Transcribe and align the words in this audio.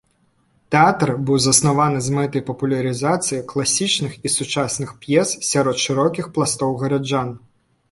Тэатр 0.75 1.09
быў 1.29 1.37
заснаваны 1.45 1.99
з 2.07 2.13
мэтай 2.15 2.43
папулярызацыі 2.47 3.43
класічных 3.53 4.17
і 4.17 4.27
сучасных 4.39 4.97
п'ес 5.07 5.37
сярод 5.51 5.77
шырокіх 5.85 6.25
пластоў 6.41 6.77
гараджан. 6.85 7.29